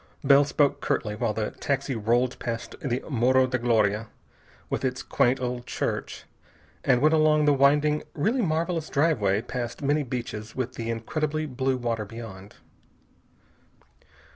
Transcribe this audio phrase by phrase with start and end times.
[0.23, 4.07] Bell spoke curtly, while the taxi rolled past the Morro da Gloria
[4.67, 6.23] with its quaint old church
[6.83, 11.77] and went along the winding, really marvelous driveway past many beaches, with the incredibly blue
[11.77, 12.55] water beyond.